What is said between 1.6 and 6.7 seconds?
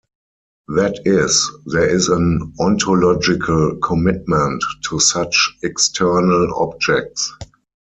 there is an "ontological commitment" to such external